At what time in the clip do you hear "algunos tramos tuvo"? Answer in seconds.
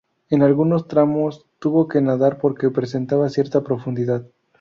0.41-1.87